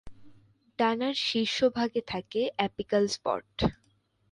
[0.79, 3.47] ডানার শীর্ষভাগে থাকে apical spot.